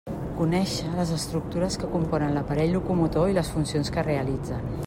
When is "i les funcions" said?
3.35-3.97